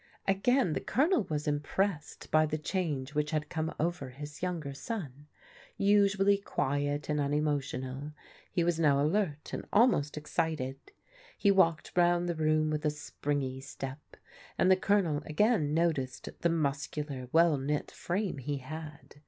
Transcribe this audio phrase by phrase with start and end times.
[0.27, 5.27] Again the Colonel was impressed by the change which had come over his younger son.
[5.77, 8.13] Usually quiet and un emotional,
[8.51, 10.79] he was now alert and almost excited.
[11.37, 14.17] He walked round the room with a springy step,
[14.57, 19.17] and the Colonel again noticed the muscular, well knit frame he had.